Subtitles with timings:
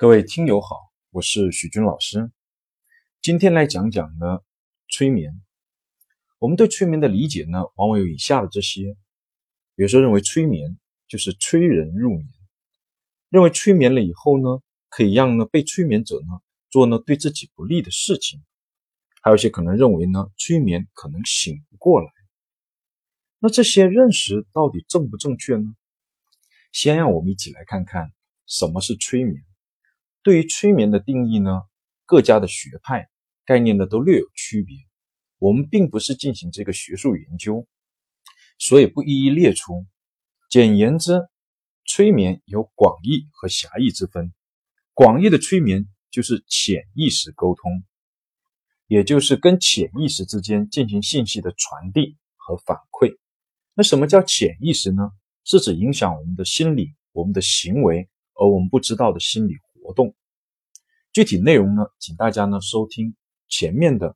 [0.00, 2.30] 各位听友好，我是许军老师。
[3.20, 4.38] 今天来讲讲呢
[4.88, 5.42] 催眠。
[6.38, 8.96] 我们对催眠的理解呢，往往有以下的这些：
[9.74, 12.28] 比如说，认为催眠就是催人入眠；
[13.28, 18.38] 认为催眠了以后呢，可以让呢被催眠者呢做呢对自己不利的事情；
[19.20, 22.08] 还有一些可能认为呢催眠可能醒不过来。
[23.40, 25.74] 那这些认识到底正不正确呢？
[26.70, 28.12] 先让我们一起来看看
[28.46, 29.42] 什么是催眠。
[30.22, 31.62] 对于催眠的定义呢，
[32.04, 33.08] 各家的学派
[33.44, 34.76] 概念呢都略有区别。
[35.38, 37.66] 我们并不是进行这个学术研究，
[38.58, 39.86] 所以不一一列出。
[40.50, 41.28] 简言之，
[41.86, 44.32] 催眠有广义和狭义之分。
[44.94, 47.84] 广义的催眠就是潜意识沟通，
[48.88, 53.16] 也就是跟潜意识之间进行信息的传递和反馈。
[53.74, 55.12] 那什么叫潜意识呢？
[55.44, 59.54] 是指影响我们的心理、我们的行为，而我们不知道的心理
[59.88, 60.14] 活动。
[61.14, 63.16] 具体内容呢，请大家呢收听
[63.48, 64.14] 前面的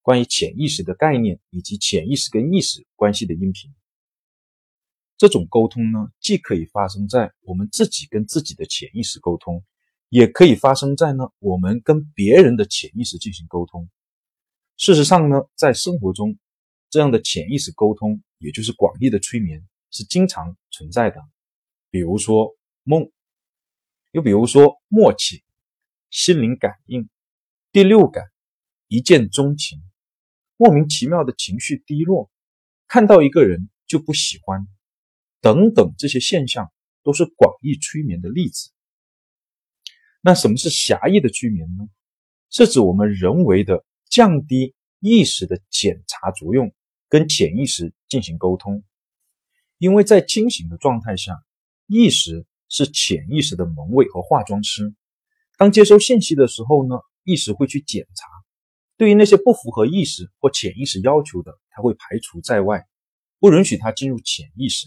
[0.00, 3.70] 关于潜意识的概念以及潜意识跟意识关系的音频。
[5.18, 9.62] 这种沟通呢，既可以发生在我们自己跟自己的潜意识沟通，
[10.08, 13.90] 也可以发生在呢我们跟别人的潜意识进行沟通。
[14.78, 16.38] 事实上呢，在生活中，
[16.88, 21.20] 这样的潜意识沟通，也就是广义的催眠，是经常存在的。
[21.90, 23.10] 比如说梦，
[24.12, 25.42] 又比如说默契。
[26.12, 27.08] 心灵感应、
[27.70, 28.24] 第六感、
[28.88, 29.80] 一见钟情、
[30.56, 32.32] 莫名其妙的情绪低落、
[32.88, 34.66] 看到一个人就不喜欢
[35.40, 36.72] 等等，这些现象
[37.04, 38.72] 都是广义催眠的例子。
[40.20, 41.88] 那什么是狭义的催眠呢？
[42.50, 46.74] 是指我们人为的降低意识的检查作用，
[47.08, 48.82] 跟潜意识进行沟通。
[49.78, 51.40] 因为在清醒的状态下，
[51.86, 54.94] 意识是潜意识的门卫和化妆师。
[55.58, 58.26] 当接收信息的时候呢，意识会去检查，
[58.96, 62.86] 对于那些不符合意识或潜意识要求的，它会排除在外，
[63.38, 64.86] 不允许它进入潜意识。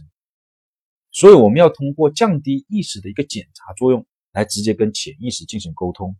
[1.11, 6.15] 所以我们要通过降低意识的一个检查作用，来直接跟潜意识进行沟通。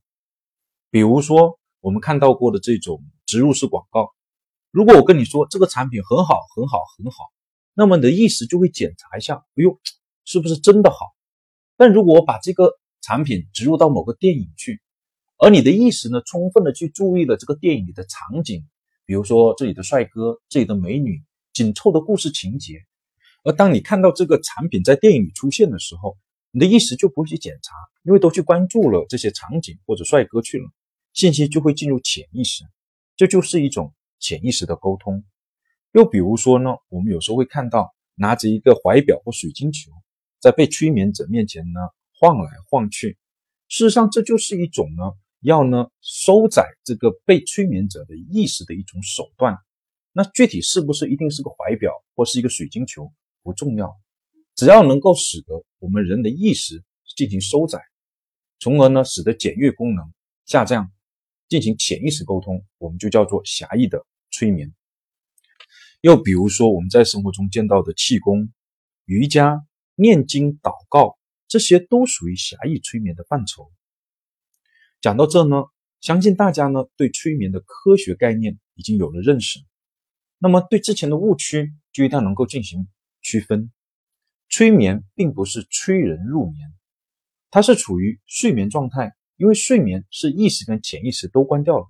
[0.92, 4.12] 比如说我们看到过的这种植入式广告，
[4.70, 7.32] 如果我跟你说这个产品很好很好很好，
[7.74, 9.80] 那么你的意识就会检查一下，哎呦，
[10.26, 10.98] 是不是真的好？
[11.84, 14.82] 但如果我把这个产品植入到某个电影去，
[15.38, 18.64] 而你的意识呢，充分的去注意了这个电影里的场景，
[19.06, 22.76] 比如说这里的帅哥、这里的美女、紧凑的故事情节。
[23.44, 26.16] 而当你看到这个产品在电影里出现的时候，
[26.52, 30.72] 你的意识就不会去检查，因为都去关注了这些场景或者帅哥去了，
[31.12, 32.64] 信息就会进入潜意识，
[33.18, 35.26] 这就是一种潜意识的沟通。
[35.92, 39.92] 又比如说呢，我们有时候会看到拿着一个怀表或水晶球，
[40.44, 41.80] 在被催眠者面前呢。
[42.20, 43.18] 晃来晃去，
[43.68, 45.04] 事实上这就是一种呢，
[45.42, 49.58] 要呢收窄这个被催眠者的意识的一种手段。
[50.14, 53.12] 那具体是不是一定是个怀表或是一个水晶球
[53.42, 53.94] 不重要，
[54.56, 56.82] 只要能够使得我们人的意识
[57.18, 57.82] 进行收窄，
[58.58, 60.14] 从而呢使得检阅功能
[60.46, 60.90] 下降，
[61.50, 64.74] 进行潜意识沟通，我们就叫做狭义的催眠。
[66.00, 68.50] 又比如说我们在生活中见到的气功、
[69.04, 69.66] 瑜伽、
[69.96, 71.18] 念经、祷告。
[71.46, 73.72] 这些都属于狭义催眠的范畴。
[75.02, 75.66] 讲到这呢，
[76.02, 79.60] 相信大家呢对催眠的科学概念已经有了认识。
[80.40, 82.88] 那么对之前的误区就一定能够进行
[83.22, 83.72] 区分。
[84.50, 86.74] 催眠并不是催人入眠，
[87.52, 91.86] 它是处于睡眠状态，因为睡眠是意识跟潜意识都关掉了，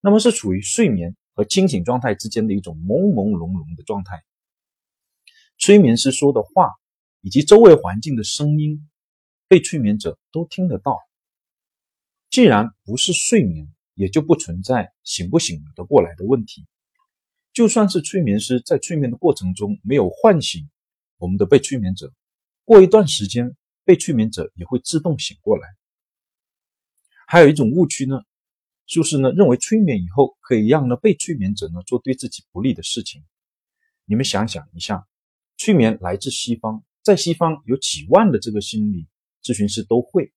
[0.00, 4.22] 那么是处于睡眠和清醒状态之间的一种朦朦胧胧的状态。
[5.58, 6.68] 催眠师说的话。
[7.20, 8.88] 以及周围环境的声音，
[9.48, 10.98] 被催眠者都听得到。
[12.30, 16.66] 既然不是睡眠，也就不存在醒不醒得过来的问题。
[17.52, 20.70] 就算是催眠师在催眠的过程中没有唤醒
[21.16, 22.12] 我们的被催眠者，
[22.64, 25.66] 过一段时间，被催眠者也会自动醒过来。
[27.26, 28.20] 还有一种误区呢，
[28.86, 33.24] 就是呢认为催眠以后可以让呢被催眠者呢做对自己不利的事情。
[34.04, 35.08] 你们想想一下，
[35.56, 36.84] 催眠来自西方。
[37.08, 39.08] 在西方有几万的这个心理
[39.42, 40.30] 咨询师都会，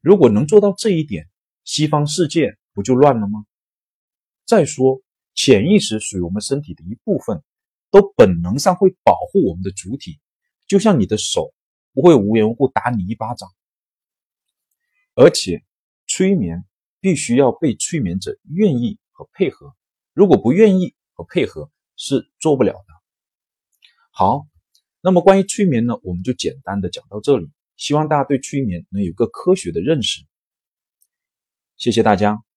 [0.00, 1.28] 如果能做到这一点，
[1.62, 3.44] 西方世界不就乱了吗？
[4.46, 5.02] 再说，
[5.34, 7.42] 潜意识属于我们身体的一部分，
[7.90, 10.18] 都本能上会保护我们的主体，
[10.66, 11.52] 就像你的手
[11.92, 13.50] 不会无缘无故打你一巴掌。
[15.14, 15.62] 而且，
[16.06, 16.64] 催眠
[16.98, 19.76] 必须要被催眠者愿意和配合，
[20.14, 22.94] 如果不愿意和配合，是做不了的。
[24.12, 24.46] 好。
[25.02, 30.22] 那么关于催眠呢我们就简单的讲到这里希望大家对催眠能有个科学的认识。
[31.76, 32.49] 谢谢大家。